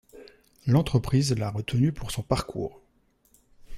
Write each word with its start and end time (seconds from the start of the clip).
L'entreprise 0.65 1.31
l'a 1.33 1.51
retenu 1.51 1.91
pour 1.91 2.09
son 2.09 2.23
parcours. 2.23 2.81